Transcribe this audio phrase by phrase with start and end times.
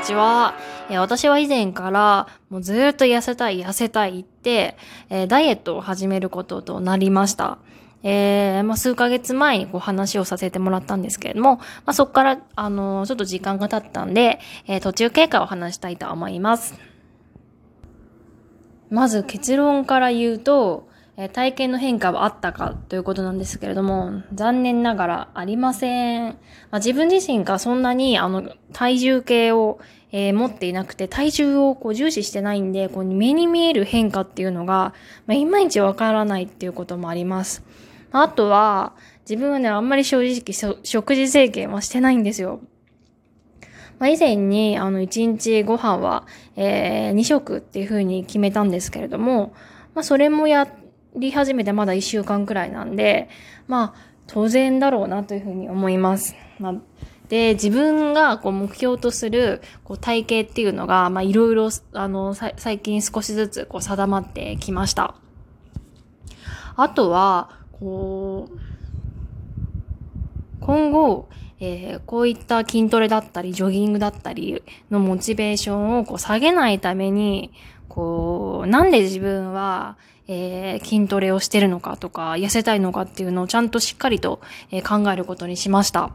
[0.00, 0.54] ちは。
[0.88, 4.76] え私は以前から、もうずっと痩せたい、痩せたいって、
[5.08, 7.58] えダイエットを始めることとなりました。
[8.02, 16.74] えーまあ、数ヶ月前にこう話をさせてもらったんですけれども、まあ、そこから、あのちょっと時間が経ったんで、えー途中経過を話したいと思います。
[18.88, 20.88] まず結論から言うと、
[21.22, 26.28] え体型の変化はあったかということなんですけれども、残念ながらありません。
[26.30, 26.36] ま
[26.70, 29.80] あ、自分自身がそんなにあの体重計を、
[30.12, 34.94] えー持っていなくて、体重をこう重視してないんで、こう目に見える変化っていうのが、
[35.26, 37.62] まあ、いまいちわからないっていうこともあります。
[38.12, 38.94] あとは、
[39.28, 42.60] 自分はね、あんまり正直食事制限はしてないんですよ。
[43.98, 49.52] まあ、以前に、あの、1日ご飯は、えー、2食っていう風に決めたんですけれども、
[49.94, 50.68] まあ、それもやっ
[51.16, 53.28] り始めてまだ1週間くらいなんで、
[53.66, 56.36] まあ、当然だろうなという風に思います。
[56.58, 56.74] まあ、
[57.28, 65.14] で、自分がこう目標とするこう体型っていうのが、まあ、いろいろ、あの、最近少しずつこう定まってきました。
[66.76, 68.58] あとは、こう、
[70.60, 71.28] 今後、
[71.60, 77.52] えーこういった筋トレだったり、ジョギングだったりのモチベーションをこう下げないために、
[77.88, 86.12] こう、なんで自分は、えー筋トレをしてるのかとか、痩せたいのかっていうのをちゃんとしっかりと、えー考えることにしました。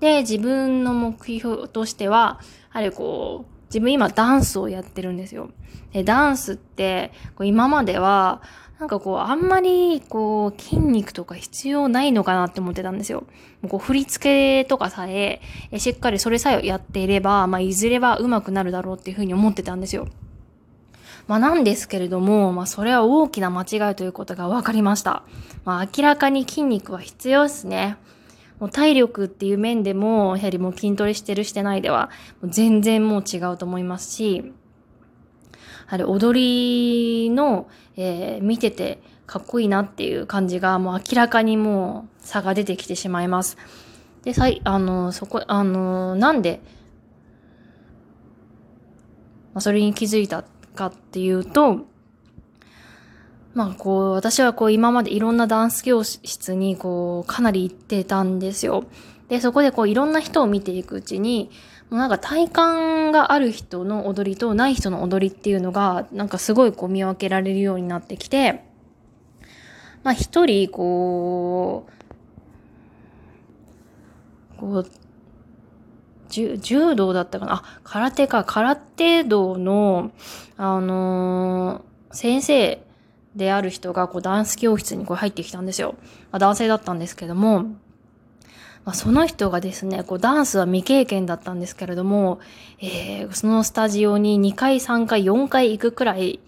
[0.00, 2.40] で、自分の目標としては、
[2.74, 5.50] やはりこう、自分今ダンスをやってるんですよ。
[5.92, 8.42] で、ダンスって、こう今までは、
[8.82, 13.20] なんかこう、あんまり、こう、筋肉とか必要ないのかなって思ってたんですよ。
[13.60, 15.40] もうこう、振り付けとかさえ、
[15.78, 20.08] しっかりそれさえやっていれば、まあ、いずれは上手くなるだろうっていうふうに思ってたんですよ。
[21.28, 25.22] まあ、なんですけれども、まあ、それは大きな間違いということが分かりました。
[25.64, 27.98] まあ、明らかに筋肉は必要ですね。
[28.58, 32.10] もう体力っていう面でも、やはりもう筋トレしてるしてないでは、
[32.42, 34.52] 全然もう違うと思いますし、
[35.86, 43.56] やはり踊りの、えー見ててかっこいいなっていう感じが、もう明らかにもう差が出てきてしまいます。
[44.24, 46.60] で、さい、あの、そこ、あの、なんで、
[49.54, 50.44] まあ、それに気づいた
[50.74, 51.86] かっていうと、
[53.54, 58.84] まあこう、私はこう今までいろんなダンス教室にこうかなり行ってたんですよ。
[59.28, 61.50] で、そこでこういろんな人を見ていくうちに、
[61.92, 68.64] なんか体感がある人の踊りとない人の踊りっていうのが、なんかすごいこう見分けられるようになってきて、
[70.02, 71.86] まあ一人こ
[74.56, 74.86] う、こう、
[76.30, 77.56] 柔道だったかな？
[77.56, 80.12] あ、空手か、空手道の、
[80.56, 82.84] あのー先生
[83.36, 85.94] である人がこうダンス教室にこう入ってきたんですよ。
[86.30, 87.64] まあ、男性だったんですけども、
[88.84, 92.40] まあ、その人がですね、こうダンスは未経験だったんですけれども、
[92.80, 96.40] えーそのスタジオに2回、3回、4回行くくらい、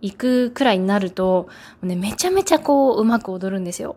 [0.00, 1.48] 行くくらいになると、
[1.82, 3.96] ね、めちゃめちゃこう、うまく踊るんですよ。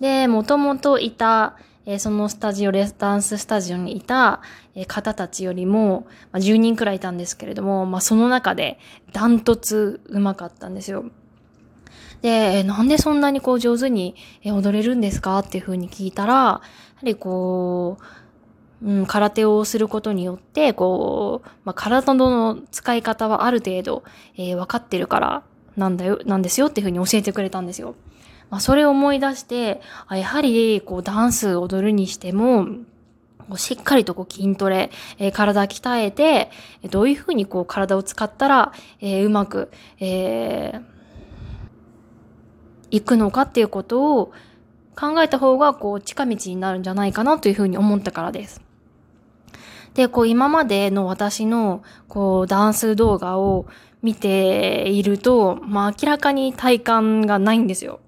[0.00, 1.56] で、もともといた、
[1.86, 4.42] えーそのスタジオレ、ダンススタジオにいた、
[4.86, 8.78] 方たちよりも、まあ、10人くらいいたんですけれども、まあ、その中で
[9.12, 11.04] ダントツうまかったんですよ。
[12.22, 14.14] で、なんでそんなにこう上手に
[14.44, 15.38] 踊れるんですか？
[15.38, 16.60] っていうふうに聞いたら、
[17.02, 17.98] りこ
[18.82, 24.02] う、うん、空手をすることによって、こう、まあ、体の使い方はある程度、
[24.36, 25.42] えー分かってるから
[25.76, 27.94] なんだよ、なんですよっていうふうに教えてくれたんですよ。
[28.48, 32.66] まあ、それを思い出して、あやはり、こう、ダンス踊るにしても、
[33.56, 36.50] しっかりとこう筋トレ、えー体鍛えて、
[36.90, 40.82] どういうふうにこう体を使ったら、えーうまく、えー
[42.92, 44.32] 行くのかっていうことを
[44.96, 48.60] 考えた方が、こう、近道になるんじゃないかなというふうに思ったからです。
[49.94, 53.66] で、こう、今までの私の、こう、ダンス動画を
[54.02, 58.00] 見ていると、まあ、明らかに体感がないんですよ。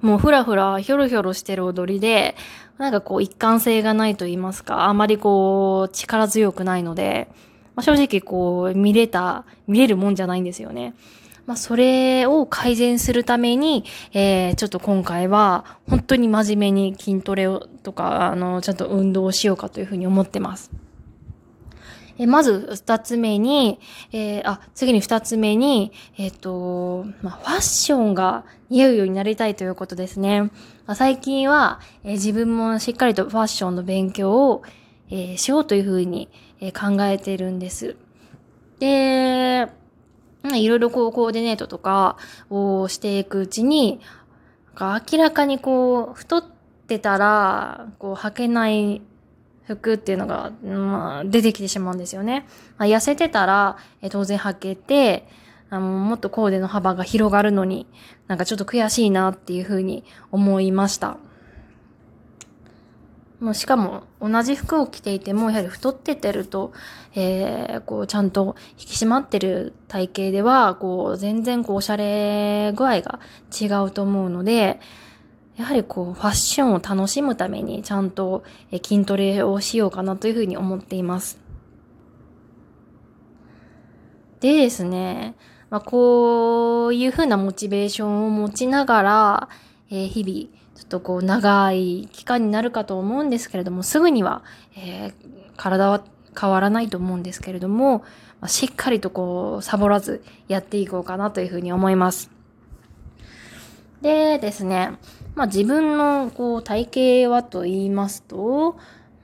[0.00, 2.36] もうふらふらひょろひょろしてる踊りで、
[2.78, 7.28] なんかこう一貫性がないと言いますか、あまりこう力強くないので、
[7.74, 10.94] まあ、正直こう見れた、見れるもんじゃないんですよね。
[11.48, 20.70] まあそれを改善するために、えー、ちょっと今回は本当に真面目に筋トレをとか、あの、ちゃんと運動をしようかというふうに思ってます。
[22.18, 23.80] えまず二つ目に、
[24.12, 30.42] えーあ、次に二つ目に、えっ、と、まあ、ファッションが似合うようになりたいということですね。
[30.42, 30.50] ま
[30.88, 34.62] あ、最近は、えー自分もしっかりとファッションの勉強を、
[35.10, 36.28] えしようというふうに、
[36.60, 37.96] え考えているんです。
[38.80, 39.68] で、
[40.44, 42.16] いろいろこうコーディネートとか
[42.50, 44.00] をしていくうちに、
[44.66, 46.44] なんか明らかにこう、太っ
[46.86, 49.02] てたら、こう、履けない
[49.66, 52.46] 服っていうのが、まあ、出てきてしまうんですよね。
[52.78, 55.28] まあ、痩せてたら、え当然履けて、
[55.70, 57.86] あの、もっとコーデの幅が広がるのに、
[58.26, 61.18] なんかちょっと悔しいなっていうふうに思いました。
[63.40, 66.72] もうしかも同じ服を着ていてもやはり太っててると、
[67.14, 73.20] えー、こうちゃんと引き締まってる体型では、こう全然こうおしゃれ具合が
[73.60, 74.80] 違うと思うので、
[75.56, 81.40] やはりこうファッションを楽しむためにちゃんと筋トレをしようかなというふうに思っています。
[84.40, 85.34] でですね、
[85.70, 89.48] まあ、こういうふうなモチベーションを持ちながら、
[89.90, 94.44] えー、日々ちょっとこう長い期間になるかと思うんですけれども、すぐには、
[94.76, 95.12] えー、
[95.56, 96.04] 体は
[96.40, 97.98] 変わらないと思うんですけれども、
[98.40, 102.30] まあ、しっかりとこう、サボらずやっていこうかなというふうに思います。
[104.02, 104.92] でですね、
[105.34, 108.76] まあ自分のこう体型はと言いますと、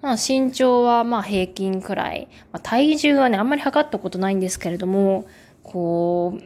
[0.03, 5.27] まあ身長はまあ平均くらい、まあ、体重はね、あんまり測ったことないんですけれども、
[5.63, 6.43] こう、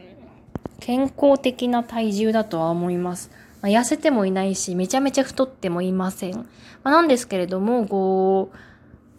[0.79, 3.31] 健康的な体重だとは思います。
[3.61, 6.35] まあ、痩せてもいないし、めちゃめちゃ太ってもいません。
[6.35, 6.45] ま
[6.85, 8.57] あ、なんですけれども、こう、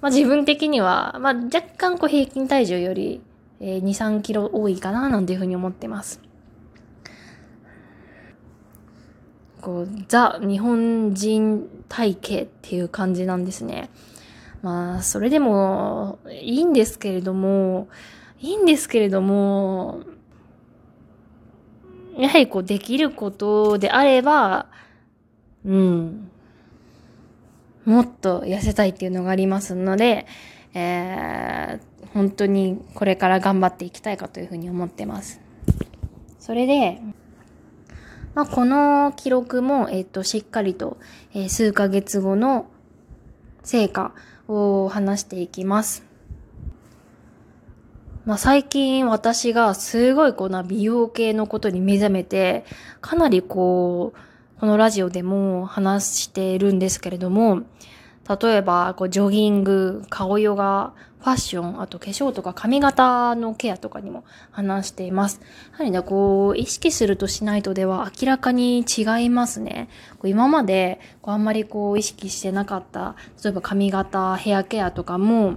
[0.01, 3.21] まあ、自分的には、まあ、若干こう平均体重より、
[3.61, 6.21] えー、2、3キロ多いかな、なんていうふうに思ってます。
[9.61, 13.91] こう、ザ・日本人体型っていう感じなんですね。
[14.63, 17.89] まあ、それでも、いいんですけれども、
[18.41, 20.01] いいんですけれども、
[22.19, 24.67] やはりこうできることであれば、
[25.65, 26.31] うん、
[27.85, 30.27] もっと痩せたいっていうのがありますので、
[30.75, 35.41] えー、本当にこれから頑張っていきたいかというふうに思ってます。
[36.39, 37.01] それで、
[38.35, 40.99] まあ、この記録も、えっ、と、しっかりと、
[41.35, 42.67] えー、数ヶ月後の
[43.63, 44.15] 成果
[44.49, 46.10] を話していきます。
[48.27, 52.65] まあ、最近私がすごいこう美容系のことに目覚めて、
[53.01, 57.63] かなりこう、このラジオでも話しているんですけれども、
[58.29, 65.41] 例えば、こう、ジョギング、顔ヨガ、ファッション、あと化粧とか髪型のケアとかにも話しています。
[65.73, 69.89] やはりね、こう、意識するとしないとでは明らかに違いますね。
[70.15, 75.55] こう今まで、こうあんまりこう意識してなかった、例えば髪型、ヘアケアとかも、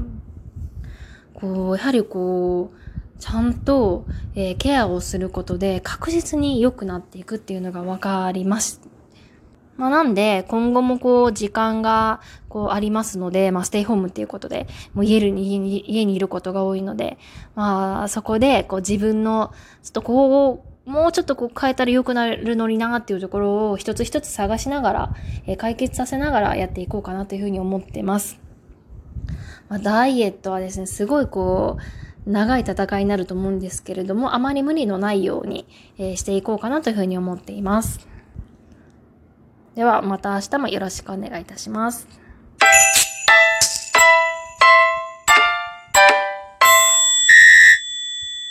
[1.44, 8.80] こう、やはりこう、ちゃんと、えー、ケアをすることで確実に良くなっていくっていうのが分かります。
[9.76, 17.18] まあなんで、今後もこう、時間が、こう、ありますので、まあ、ステイホームっていうことで、もう家に、家にいることが多いので、
[17.56, 19.52] まあ、そこで、こう、自分の、
[19.82, 28.40] ちょっとこう、もうちょっとこう変えたら良くなるのになっていうところを一つ一つ探しながら、え、解決させながらやっていこうかなというふうに思ってます。
[29.70, 31.78] まあ、ダイエットはですね、すごいこ
[32.26, 35.68] う、長い戦いになると思うんですけれども、あまり無理のないように、
[35.98, 38.08] えー、していこうかなというふうに思っています。
[39.76, 42.23] では、また明日もよろしくお願いいたします。